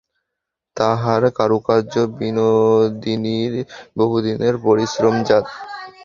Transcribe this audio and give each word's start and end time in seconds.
তাহার 0.77 1.21
কারুকার্য 1.37 1.93
বিনোদিনীর 2.17 3.53
বহুদিনের 3.97 4.55
পরিশ্রমজাত। 4.65 5.45